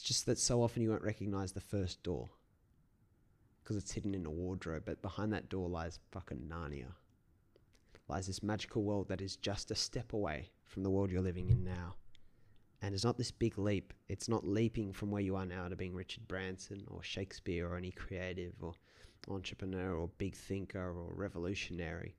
It's 0.02 0.08
just 0.08 0.26
that 0.26 0.40
so 0.40 0.64
often 0.64 0.82
you 0.82 0.90
won't 0.90 1.04
recognize 1.04 1.52
the 1.52 1.62
first 1.62 2.02
door 2.02 2.28
because 3.62 3.78
it's 3.78 3.92
hidden 3.92 4.16
in 4.16 4.26
a 4.26 4.32
wardrobe, 4.32 4.82
but 4.84 5.04
behind 5.04 5.32
that 5.32 5.48
door 5.48 5.70
lies 5.70 6.00
fucking 6.12 6.50
Narnia 6.50 6.94
lies 8.08 8.26
this 8.26 8.42
magical 8.42 8.82
world 8.82 9.10
that 9.10 9.22
is 9.22 9.36
just 9.36 9.70
a 9.70 9.76
step 9.76 10.14
away 10.14 10.50
from 10.66 10.82
the 10.82 10.90
world 10.90 11.12
you're 11.12 11.22
living 11.22 11.52
in 11.52 11.64
now. 11.64 11.94
And 12.82 12.96
it's 12.96 13.04
not 13.04 13.20
this 13.20 13.30
big 13.30 13.60
leap. 13.60 13.94
It's 14.10 14.28
not 14.28 14.44
leaping 14.44 14.92
from 14.92 15.12
where 15.12 15.22
you 15.22 15.36
are 15.36 15.46
now 15.46 15.68
to 15.68 15.76
being 15.76 15.94
Richard 15.94 16.28
Branson 16.28 16.84
or 16.90 17.04
Shakespeare 17.04 17.70
or 17.70 17.78
any 17.78 17.92
creative 17.92 18.56
or 18.60 18.74
entrepreneur 19.30 19.94
or 19.94 20.10
big 20.18 20.34
thinker 20.34 20.80
or 20.80 21.14
revolutionary. 21.14 22.16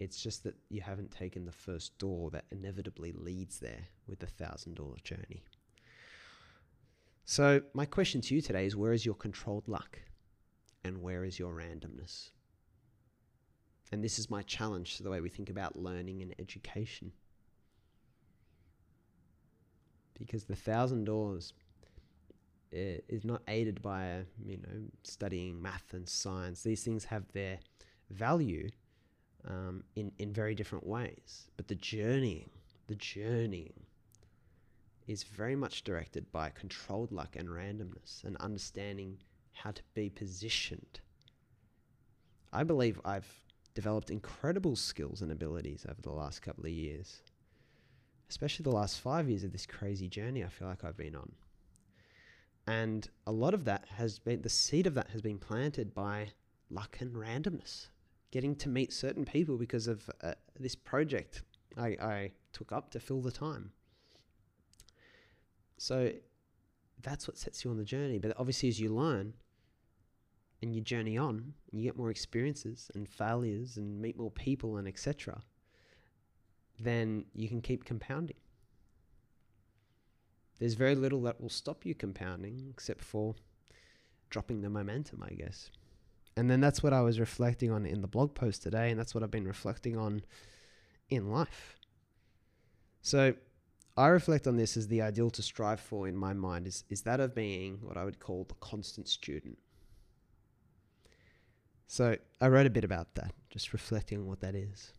It's 0.00 0.22
just 0.22 0.42
that 0.44 0.56
you 0.70 0.80
haven't 0.80 1.10
taken 1.10 1.44
the 1.44 1.52
first 1.52 1.98
door 1.98 2.30
that 2.30 2.46
inevitably 2.50 3.12
leads 3.12 3.58
there 3.60 3.88
with 4.06 4.20
the 4.20 4.26
thousand 4.26 4.76
dollar 4.76 4.96
journey. 5.04 5.44
So, 7.26 7.62
my 7.72 7.86
question 7.86 8.20
to 8.20 8.34
you 8.34 8.42
today 8.42 8.66
is 8.66 8.76
where 8.76 8.92
is 8.92 9.06
your 9.06 9.14
controlled 9.14 9.66
luck? 9.66 9.98
And 10.84 11.00
where 11.00 11.24
is 11.24 11.38
your 11.38 11.54
randomness? 11.54 12.30
And 13.90 14.04
this 14.04 14.18
is 14.18 14.28
my 14.28 14.42
challenge 14.42 14.96
to 14.96 15.02
the 15.02 15.10
way 15.10 15.20
we 15.20 15.30
think 15.30 15.48
about 15.48 15.76
learning 15.76 16.20
and 16.20 16.34
education. 16.38 17.12
Because 20.18 20.44
the 20.44 20.56
thousand 20.56 21.04
doors 21.04 21.54
is 22.72 23.24
not 23.24 23.40
aided 23.48 23.80
by 23.80 24.24
you 24.44 24.58
know 24.58 24.88
studying 25.02 25.62
math 25.62 25.94
and 25.94 26.08
science. 26.08 26.62
These 26.62 26.82
things 26.82 27.04
have 27.04 27.24
their 27.32 27.58
value 28.10 28.68
um, 29.48 29.84
in 29.96 30.12
in 30.18 30.32
very 30.32 30.54
different 30.54 30.86
ways. 30.86 31.50
But 31.56 31.68
the 31.68 31.74
journeying, 31.74 32.50
the 32.86 32.96
journeying, 32.96 33.86
is 35.06 35.22
very 35.22 35.56
much 35.56 35.84
directed 35.84 36.30
by 36.32 36.50
controlled 36.50 37.12
luck 37.12 37.36
and 37.36 37.48
randomness 37.48 38.24
and 38.24 38.36
understanding 38.38 39.18
how 39.52 39.70
to 39.70 39.82
be 39.94 40.08
positioned. 40.08 41.00
I 42.52 42.64
believe 42.64 43.00
I've 43.04 43.28
developed 43.74 44.10
incredible 44.10 44.76
skills 44.76 45.20
and 45.20 45.32
abilities 45.32 45.84
over 45.88 46.00
the 46.00 46.12
last 46.12 46.40
couple 46.40 46.64
of 46.64 46.70
years, 46.70 47.22
especially 48.30 48.62
the 48.62 48.70
last 48.70 49.00
five 49.00 49.28
years 49.28 49.44
of 49.44 49.52
this 49.52 49.66
crazy 49.66 50.08
journey 50.08 50.44
I 50.44 50.48
feel 50.48 50.68
like 50.68 50.84
I've 50.84 50.96
been 50.96 51.16
on. 51.16 51.32
And 52.66 53.08
a 53.26 53.32
lot 53.32 53.52
of 53.52 53.64
that 53.66 53.84
has 53.96 54.18
been, 54.18 54.42
the 54.42 54.48
seed 54.48 54.86
of 54.86 54.94
that 54.94 55.10
has 55.10 55.20
been 55.20 55.38
planted 55.38 55.94
by 55.94 56.28
luck 56.70 56.96
and 57.00 57.14
randomness, 57.14 57.88
getting 58.30 58.56
to 58.56 58.68
meet 58.68 58.92
certain 58.92 59.24
people 59.24 59.58
because 59.58 59.86
of 59.86 60.08
uh, 60.22 60.32
this 60.58 60.74
project 60.74 61.42
I, 61.76 61.88
I 62.00 62.30
took 62.52 62.72
up 62.72 62.90
to 62.92 63.00
fill 63.00 63.20
the 63.20 63.32
time. 63.32 63.72
So 65.78 66.12
that's 67.02 67.28
what 67.28 67.36
sets 67.36 67.64
you 67.64 67.70
on 67.70 67.76
the 67.76 67.84
journey. 67.84 68.18
But 68.18 68.34
obviously, 68.38 68.68
as 68.68 68.80
you 68.80 68.88
learn, 68.88 69.34
and 70.62 70.74
you 70.74 70.80
journey 70.80 71.18
on 71.18 71.52
and 71.70 71.80
you 71.80 71.84
get 71.86 71.96
more 71.96 72.10
experiences 72.10 72.90
and 72.94 73.06
failures 73.08 73.76
and 73.76 74.00
meet 74.00 74.16
more 74.16 74.30
people 74.30 74.78
and 74.78 74.88
etc 74.88 75.42
then 76.80 77.24
you 77.34 77.48
can 77.48 77.60
keep 77.60 77.84
compounding. 77.84 78.36
There's 80.58 80.74
very 80.74 80.94
little 80.94 81.22
that 81.22 81.40
will 81.40 81.48
stop 81.48 81.84
you 81.84 81.94
compounding 81.94 82.66
except 82.70 83.02
for 83.02 83.34
dropping 84.30 84.62
the 84.62 84.70
momentum 84.70 85.22
i 85.22 85.32
guess. 85.34 85.70
And 86.36 86.50
then 86.50 86.60
that's 86.60 86.82
what 86.82 86.92
i 86.92 87.00
was 87.00 87.20
reflecting 87.20 87.70
on 87.70 87.86
in 87.86 88.00
the 88.00 88.08
blog 88.08 88.34
post 88.34 88.62
today 88.62 88.90
and 88.90 88.98
that's 88.98 89.14
what 89.14 89.22
i've 89.22 89.30
been 89.30 89.46
reflecting 89.46 89.96
on 89.96 90.22
in 91.10 91.30
life. 91.30 91.76
So 93.02 93.34
I 93.96 94.08
reflect 94.08 94.48
on 94.48 94.56
this 94.56 94.76
as 94.76 94.88
the 94.88 95.02
ideal 95.02 95.30
to 95.30 95.42
strive 95.42 95.78
for 95.78 96.08
in 96.08 96.16
my 96.16 96.32
mind 96.32 96.66
is, 96.66 96.84
is 96.90 97.02
that 97.02 97.20
of 97.20 97.34
being 97.34 97.78
what 97.80 97.96
I 97.96 98.04
would 98.04 98.18
call 98.18 98.44
the 98.44 98.54
constant 98.54 99.08
student. 99.08 99.56
So 101.86 102.16
I 102.40 102.48
wrote 102.48 102.66
a 102.66 102.70
bit 102.70 102.82
about 102.82 103.14
that, 103.14 103.32
just 103.50 103.72
reflecting 103.72 104.18
on 104.18 104.26
what 104.26 104.40
that 104.40 104.56
is. 104.56 104.92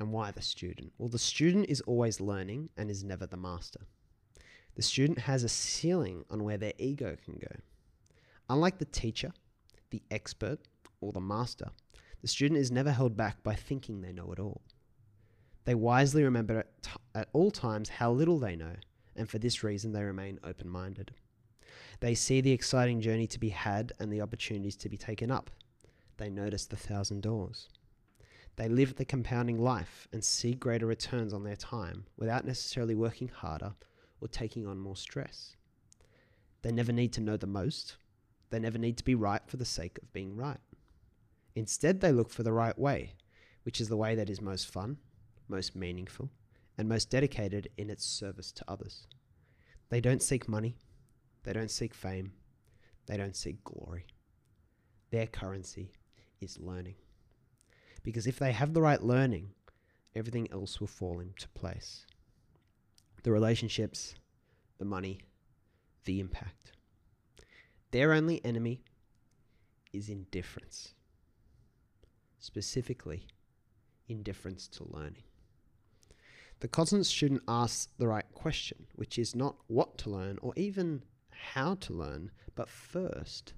And 0.00 0.12
why 0.12 0.32
the 0.32 0.42
student? 0.42 0.92
Well, 0.98 1.08
the 1.08 1.18
student 1.18 1.66
is 1.68 1.80
always 1.82 2.20
learning 2.20 2.70
and 2.76 2.90
is 2.90 3.04
never 3.04 3.24
the 3.24 3.36
master. 3.36 3.80
The 4.74 4.82
student 4.82 5.20
has 5.20 5.44
a 5.44 5.48
ceiling 5.48 6.24
on 6.28 6.42
where 6.42 6.58
their 6.58 6.74
ego 6.78 7.16
can 7.24 7.34
go. 7.34 7.56
Unlike 8.50 8.78
the 8.78 8.84
teacher, 8.84 9.32
the 9.90 10.02
expert, 10.10 10.58
or 11.00 11.12
the 11.12 11.20
master, 11.20 11.70
the 12.20 12.28
student 12.28 12.58
is 12.58 12.70
never 12.70 12.90
held 12.90 13.16
back 13.16 13.42
by 13.42 13.54
thinking 13.54 14.00
they 14.00 14.12
know 14.12 14.32
it 14.32 14.40
all. 14.40 14.62
They 15.66 15.74
wisely 15.74 16.22
remember 16.22 16.60
at, 16.60 16.82
t- 16.82 16.90
at 17.14 17.28
all 17.32 17.50
times 17.50 17.88
how 17.88 18.12
little 18.12 18.38
they 18.38 18.54
know, 18.54 18.76
and 19.16 19.28
for 19.28 19.38
this 19.38 19.64
reason 19.64 19.92
they 19.92 20.04
remain 20.04 20.38
open 20.44 20.68
minded. 20.68 21.10
They 22.00 22.14
see 22.14 22.40
the 22.40 22.52
exciting 22.52 23.00
journey 23.00 23.26
to 23.26 23.40
be 23.40 23.48
had 23.48 23.92
and 23.98 24.12
the 24.12 24.20
opportunities 24.20 24.76
to 24.76 24.88
be 24.88 24.96
taken 24.96 25.30
up, 25.30 25.50
they 26.18 26.30
notice 26.30 26.66
the 26.66 26.76
thousand 26.76 27.22
doors. 27.22 27.68
They 28.54 28.68
live 28.68 28.94
the 28.94 29.04
compounding 29.04 29.58
life 29.58 30.06
and 30.12 30.24
see 30.24 30.54
greater 30.54 30.86
returns 30.86 31.34
on 31.34 31.42
their 31.42 31.56
time 31.56 32.06
without 32.16 32.46
necessarily 32.46 32.94
working 32.94 33.28
harder 33.28 33.74
or 34.20 34.28
taking 34.28 34.66
on 34.66 34.78
more 34.78 34.96
stress. 34.96 35.56
They 36.62 36.70
never 36.72 36.92
need 36.92 37.12
to 37.14 37.20
know 37.20 37.36
the 37.36 37.46
most. 37.48 37.96
They 38.50 38.60
never 38.60 38.78
need 38.78 38.96
to 38.98 39.04
be 39.04 39.16
right 39.16 39.42
for 39.46 39.56
the 39.56 39.64
sake 39.64 39.98
of 40.00 40.12
being 40.12 40.36
right. 40.36 40.60
Instead, 41.56 42.00
they 42.00 42.12
look 42.12 42.30
for 42.30 42.44
the 42.44 42.52
right 42.52 42.78
way, 42.78 43.14
which 43.64 43.80
is 43.80 43.88
the 43.88 43.96
way 43.96 44.14
that 44.14 44.30
is 44.30 44.40
most 44.40 44.72
fun, 44.72 44.98
most 45.48 45.76
meaningful, 45.76 46.30
and 46.78 46.88
most 46.88 47.10
dedicated 47.10 47.68
in 47.76 47.90
its 47.90 48.04
service 48.04 48.52
to 48.52 48.64
others. 48.68 49.06
They 49.88 50.00
don't 50.00 50.22
seek 50.22 50.48
money. 50.48 50.76
They 51.44 51.52
don't 51.52 51.70
seek 51.70 51.94
fame. 51.94 52.32
They 53.06 53.16
don't 53.16 53.36
seek 53.36 53.62
glory. 53.64 54.06
Their 55.10 55.26
currency 55.26 55.92
is 56.40 56.58
learning. 56.58 56.96
Because 58.02 58.26
if 58.26 58.38
they 58.38 58.52
have 58.52 58.74
the 58.74 58.82
right 58.82 59.02
learning, 59.02 59.50
everything 60.14 60.48
else 60.52 60.80
will 60.80 60.86
fall 60.86 61.20
into 61.20 61.48
place. 61.50 62.06
The 63.22 63.32
relationships, 63.32 64.14
the 64.78 64.84
money, 64.84 65.20
the 66.04 66.20
impact. 66.20 66.72
Their 67.90 68.12
only 68.12 68.44
enemy 68.44 68.82
is 69.92 70.08
indifference. 70.08 70.94
Specifically, 72.38 73.26
indifference 74.08 74.68
to 74.68 74.84
learning. 74.84 75.24
The 76.60 76.68
constant 76.68 77.06
student 77.06 77.42
asks 77.46 77.88
the 77.98 78.08
right 78.08 78.24
question, 78.32 78.86
which 78.94 79.18
is 79.18 79.34
not 79.34 79.56
what 79.66 79.98
to 79.98 80.10
learn 80.10 80.38
or 80.40 80.52
even 80.56 81.02
how 81.30 81.74
to 81.74 81.92
learn, 81.92 82.30
but 82.54 82.68
first, 82.68 83.52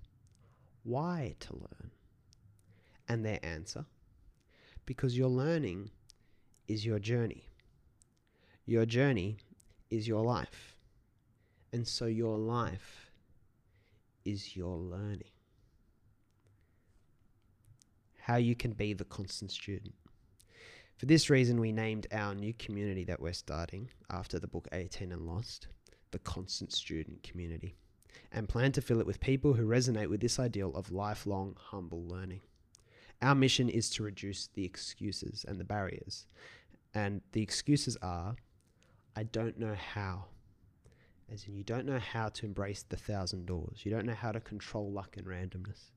why 0.83 1.35
to 1.41 1.55
learn 1.55 1.91
and 3.09 3.25
their 3.25 3.39
answer 3.43 3.87
because 4.89 5.19
your 5.19 5.29
learning 5.29 5.91
is 6.67 6.87
your 6.87 6.99
journey. 6.99 7.45
Your 8.65 8.87
journey 8.87 9.37
is 9.91 10.09
your 10.09 10.25
life. 10.25 10.79
And 11.75 11.87
so 11.87 12.07
your 12.07 12.39
life 12.39 13.11
is 14.25 14.57
your 14.57 14.79
learning. 14.79 15.35
How 18.17 18.37
you 18.37 18.55
can 18.55 18.73
be 18.73 18.95
the 18.95 19.05
constant 19.05 19.51
student. 19.51 19.95
For 20.99 21.07
this 21.07 21.31
reason, 21.31 21.61
we 21.61 21.71
named 21.71 22.09
our 22.11 22.35
new 22.35 22.53
community 22.55 23.05
that 23.05 23.21
we're 23.21 23.33
starting 23.33 23.89
after 24.11 24.41
the 24.41 24.49
book 24.49 24.67
18 24.73 25.13
and 25.13 25.27
Lost 25.27 25.69
the 26.11 26.19
Constant 26.19 26.73
Student 26.73 27.23
Community, 27.23 27.77
and 28.33 28.49
plan 28.49 28.73
to 28.73 28.81
fill 28.81 28.99
it 28.99 29.07
with 29.07 29.21
people 29.21 29.55
who 29.55 29.65
resonate 29.65 30.09
with 30.09 30.21
this 30.21 30.41
ideal 30.41 30.75
of 30.75 30.91
lifelong 30.91 31.55
humble 31.57 32.05
learning. 32.09 32.41
Our 33.23 33.37
mission 33.37 33.69
is 33.69 33.91
to 33.91 34.03
reduce 34.03 34.49
the 34.55 34.65
excuses 34.65 35.45
and 35.47 35.61
the 35.61 35.65
barriers. 35.65 36.27
And 36.95 37.21
the 37.33 37.43
excuses 37.43 37.97
are 38.03 38.35
I 39.15 39.23
don't 39.25 39.59
know 39.59 39.75
how. 39.75 40.27
As 41.31 41.45
in, 41.47 41.55
you 41.55 41.63
don't 41.63 41.87
know 41.87 41.99
how 41.99 42.29
to 42.31 42.47
embrace 42.47 42.85
the 42.89 42.97
thousand 42.97 43.47
doors. 43.47 43.85
You 43.85 43.91
don't 43.93 44.07
know 44.07 44.15
how 44.15 44.33
to 44.33 44.41
control 44.41 44.91
luck 44.91 45.17
and 45.17 45.27
randomness. 45.27 45.91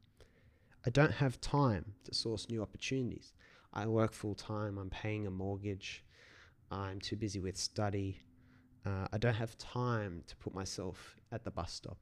I 0.86 0.90
don't 0.90 1.14
have 1.14 1.40
time 1.40 1.94
to 2.04 2.14
source 2.14 2.50
new 2.50 2.62
opportunities. 2.62 3.34
I 3.74 3.88
work 3.88 4.14
full 4.14 4.36
time, 4.36 4.78
I'm 4.78 4.90
paying 4.90 5.28
a 5.28 5.32
mortgage, 5.32 6.04
I'm 6.72 7.00
too 7.00 7.16
busy 7.16 7.40
with 7.40 7.58
study. 7.58 8.22
Uh, 8.86 9.08
I 9.12 9.18
don't 9.18 9.36
have 9.36 9.58
time 9.58 10.24
to 10.28 10.36
put 10.38 10.54
myself 10.54 11.16
at 11.32 11.44
the 11.44 11.52
bus 11.52 11.72
stop. 11.72 11.98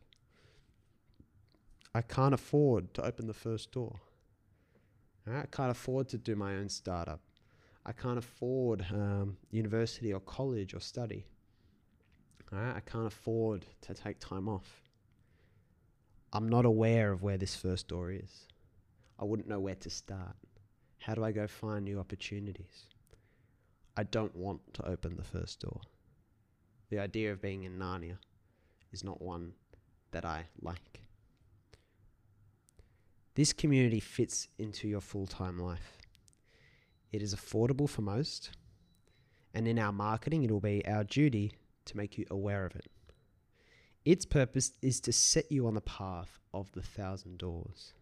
I 1.93 2.01
can't 2.01 2.33
afford 2.33 2.93
to 2.93 3.03
open 3.03 3.27
the 3.27 3.33
first 3.33 3.71
door. 3.71 3.99
I 5.27 5.43
can't 5.51 5.71
afford 5.71 6.07
to 6.09 6.17
do 6.17 6.35
my 6.35 6.55
own 6.55 6.69
startup. 6.69 7.19
I 7.85 7.91
can't 7.91 8.17
afford 8.17 8.85
um, 8.91 9.37
university 9.51 10.13
or 10.13 10.19
college 10.19 10.73
or 10.73 10.79
study. 10.79 11.25
I 12.51 12.79
can't 12.85 13.05
afford 13.05 13.65
to 13.81 13.93
take 13.93 14.19
time 14.19 14.47
off. 14.47 14.81
I'm 16.33 16.49
not 16.49 16.65
aware 16.65 17.11
of 17.11 17.21
where 17.21 17.37
this 17.37 17.55
first 17.55 17.87
door 17.87 18.11
is. 18.11 18.47
I 19.19 19.25
wouldn't 19.25 19.47
know 19.47 19.59
where 19.59 19.75
to 19.75 19.89
start. 19.89 20.35
How 21.09 21.15
do 21.15 21.23
I 21.23 21.31
go 21.31 21.47
find 21.47 21.85
new 21.85 21.99
opportunities? 21.99 22.85
I 23.97 24.03
don't 24.03 24.35
want 24.35 24.61
to 24.75 24.87
open 24.87 25.15
the 25.15 25.23
first 25.23 25.59
door. 25.59 25.81
The 26.91 26.99
idea 26.99 27.31
of 27.31 27.41
being 27.41 27.63
in 27.63 27.79
Narnia 27.79 28.17
is 28.91 29.03
not 29.03 29.19
one 29.19 29.53
that 30.11 30.23
I 30.23 30.45
like. 30.61 31.01
This 33.33 33.53
community 33.53 33.99
fits 33.99 34.49
into 34.59 34.87
your 34.87 35.01
full 35.01 35.25
time 35.25 35.57
life. 35.57 35.97
It 37.11 37.23
is 37.23 37.33
affordable 37.33 37.89
for 37.89 38.03
most, 38.03 38.51
and 39.55 39.67
in 39.67 39.79
our 39.79 39.91
marketing, 39.91 40.43
it 40.43 40.51
will 40.51 40.59
be 40.59 40.85
our 40.85 41.05
duty 41.05 41.53
to 41.85 41.97
make 41.97 42.19
you 42.19 42.27
aware 42.29 42.67
of 42.67 42.75
it. 42.75 42.85
Its 44.05 44.25
purpose 44.27 44.73
is 44.83 44.99
to 44.99 45.11
set 45.11 45.51
you 45.51 45.65
on 45.65 45.73
the 45.73 45.81
path 45.81 46.37
of 46.53 46.71
the 46.73 46.83
thousand 46.83 47.39
doors, 47.39 47.93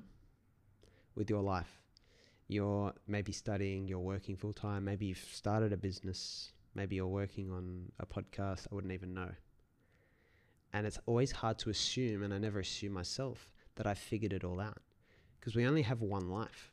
with 1.14 1.30
your 1.30 1.42
life. 1.42 1.80
You're 2.48 2.92
maybe 3.06 3.32
studying, 3.32 3.88
you're 3.88 3.98
working 3.98 4.36
full 4.36 4.52
time, 4.52 4.84
maybe 4.84 5.06
you've 5.06 5.18
started 5.18 5.72
a 5.72 5.76
business, 5.76 6.52
maybe 6.74 6.96
you're 6.96 7.06
working 7.06 7.50
on 7.50 7.90
a 7.98 8.06
podcast, 8.06 8.66
I 8.70 8.74
wouldn't 8.74 8.92
even 8.92 9.14
know. 9.14 9.30
And 10.72 10.86
it's 10.86 10.98
always 11.06 11.30
hard 11.30 11.58
to 11.60 11.70
assume, 11.70 12.22
and 12.22 12.34
I 12.34 12.38
never 12.38 12.58
assume 12.58 12.92
myself, 12.92 13.50
that 13.76 13.86
I 13.86 13.94
figured 13.94 14.32
it 14.32 14.44
all 14.44 14.60
out. 14.60 14.78
Because 15.38 15.54
we 15.54 15.66
only 15.66 15.82
have 15.82 16.02
one 16.02 16.28
life. 16.28 16.72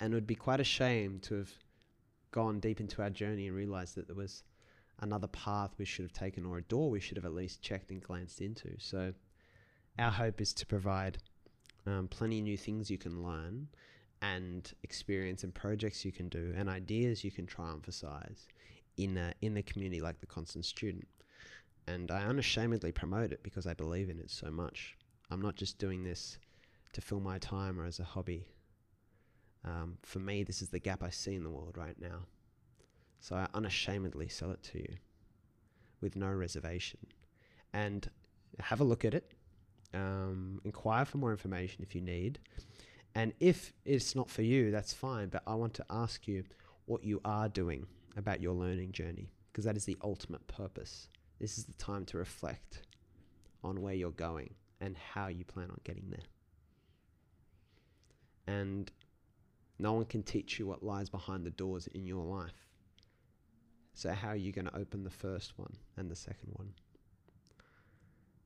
And 0.00 0.12
it 0.12 0.16
would 0.16 0.26
be 0.26 0.34
quite 0.34 0.60
a 0.60 0.64
shame 0.64 1.20
to 1.20 1.36
have 1.36 1.52
gone 2.32 2.58
deep 2.58 2.80
into 2.80 3.00
our 3.00 3.10
journey 3.10 3.46
and 3.46 3.56
realized 3.56 3.94
that 3.94 4.08
there 4.08 4.16
was 4.16 4.42
another 5.00 5.28
path 5.28 5.70
we 5.78 5.84
should 5.84 6.04
have 6.04 6.12
taken 6.12 6.44
or 6.44 6.58
a 6.58 6.62
door 6.62 6.90
we 6.90 7.00
should 7.00 7.16
have 7.16 7.24
at 7.24 7.34
least 7.34 7.62
checked 7.62 7.90
and 7.90 8.02
glanced 8.02 8.40
into. 8.40 8.74
So, 8.78 9.14
our 9.98 10.10
hope 10.10 10.40
is 10.40 10.52
to 10.54 10.66
provide 10.66 11.18
um, 11.86 12.08
plenty 12.08 12.40
new 12.40 12.56
things 12.56 12.90
you 12.90 12.98
can 12.98 13.22
learn 13.22 13.68
and 14.22 14.72
experience 14.82 15.44
and 15.44 15.54
projects 15.54 16.04
you 16.04 16.12
can 16.12 16.28
do 16.28 16.54
and 16.56 16.68
ideas 16.68 17.24
you 17.24 17.30
can 17.30 17.46
try 17.46 17.66
and 17.66 17.74
emphasize 17.74 18.48
in 18.96 19.16
a, 19.16 19.32
in 19.42 19.54
the 19.54 19.62
community 19.62 20.00
like 20.00 20.20
the 20.20 20.26
constant 20.26 20.64
student. 20.64 21.06
And 21.86 22.10
I 22.10 22.24
unashamedly 22.24 22.92
promote 22.92 23.32
it 23.32 23.42
because 23.42 23.66
I 23.66 23.74
believe 23.74 24.08
in 24.08 24.18
it 24.18 24.30
so 24.30 24.50
much. 24.50 24.96
I'm 25.30 25.42
not 25.42 25.56
just 25.56 25.78
doing 25.78 26.04
this 26.04 26.38
to 26.92 27.00
fill 27.00 27.20
my 27.20 27.38
time 27.38 27.78
or 27.78 27.84
as 27.84 27.98
a 27.98 28.04
hobby. 28.04 28.46
Um, 29.64 29.98
for 30.02 30.18
me, 30.18 30.44
this 30.44 30.62
is 30.62 30.68
the 30.68 30.78
gap 30.78 31.02
I 31.02 31.10
see 31.10 31.34
in 31.34 31.42
the 31.44 31.50
world 31.50 31.76
right 31.76 32.00
now. 32.00 32.20
So 33.20 33.36
I 33.36 33.46
unashamedly 33.54 34.28
sell 34.28 34.50
it 34.50 34.62
to 34.64 34.78
you 34.78 34.96
with 36.00 36.16
no 36.16 36.28
reservation. 36.28 37.00
And 37.72 38.08
have 38.60 38.80
a 38.80 38.84
look 38.84 39.04
at 39.04 39.14
it. 39.14 39.32
Um, 39.94 40.60
inquire 40.64 41.04
for 41.04 41.18
more 41.18 41.30
information 41.30 41.82
if 41.82 41.94
you 41.94 42.00
need. 42.00 42.38
And 43.14 43.32
if 43.38 43.72
it's 43.84 44.16
not 44.16 44.28
for 44.28 44.42
you, 44.42 44.70
that's 44.70 44.92
fine. 44.92 45.28
But 45.28 45.42
I 45.46 45.54
want 45.54 45.74
to 45.74 45.84
ask 45.88 46.26
you 46.26 46.44
what 46.86 47.04
you 47.04 47.20
are 47.24 47.48
doing 47.48 47.86
about 48.16 48.40
your 48.40 48.54
learning 48.54 48.92
journey 48.92 49.30
because 49.52 49.64
that 49.64 49.76
is 49.76 49.84
the 49.84 49.96
ultimate 50.02 50.46
purpose. 50.48 51.08
This 51.40 51.58
is 51.58 51.64
the 51.64 51.72
time 51.74 52.04
to 52.06 52.18
reflect 52.18 52.82
on 53.62 53.80
where 53.82 53.94
you're 53.94 54.10
going 54.10 54.54
and 54.80 54.96
how 54.96 55.28
you 55.28 55.44
plan 55.44 55.70
on 55.70 55.80
getting 55.84 56.10
there. 56.10 56.26
And 58.46 58.90
no 59.78 59.92
one 59.92 60.04
can 60.06 60.22
teach 60.22 60.58
you 60.58 60.66
what 60.66 60.82
lies 60.82 61.08
behind 61.08 61.44
the 61.44 61.50
doors 61.50 61.86
in 61.88 62.06
your 62.06 62.24
life. 62.24 62.66
So, 63.94 64.12
how 64.12 64.28
are 64.28 64.36
you 64.36 64.52
going 64.52 64.66
to 64.66 64.76
open 64.76 65.04
the 65.04 65.10
first 65.10 65.52
one 65.56 65.76
and 65.96 66.10
the 66.10 66.16
second 66.16 66.50
one? 66.54 66.72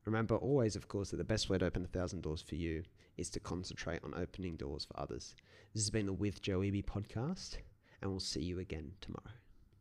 Remember 0.09 0.37
always, 0.37 0.75
of 0.75 0.87
course, 0.87 1.11
that 1.11 1.17
the 1.17 1.23
best 1.23 1.51
way 1.51 1.59
to 1.59 1.65
open 1.67 1.83
a 1.83 1.87
thousand 1.87 2.23
doors 2.23 2.41
for 2.41 2.55
you 2.55 2.81
is 3.17 3.29
to 3.29 3.39
concentrate 3.39 4.03
on 4.03 4.15
opening 4.15 4.55
doors 4.55 4.83
for 4.83 4.99
others. 4.99 5.35
This 5.71 5.83
has 5.83 5.91
been 5.91 6.07
the 6.07 6.13
With 6.13 6.41
Joe 6.41 6.61
Eby 6.61 6.83
podcast, 6.83 7.57
and 8.01 8.09
we'll 8.09 8.19
see 8.19 8.41
you 8.41 8.57
again 8.57 8.93
tomorrow. 9.01 9.35